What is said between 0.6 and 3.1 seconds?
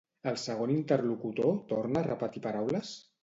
interlocutor torna a repetir paraules?